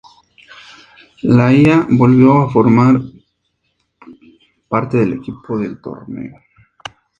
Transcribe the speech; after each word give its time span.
Laia 1.27 1.85
volvió 1.87 2.41
a 2.41 2.49
formar 2.49 2.99
parte 4.67 4.97
del 4.97 5.13
equipo 5.13 5.59
del 5.59 5.79
torneo. 5.79 6.39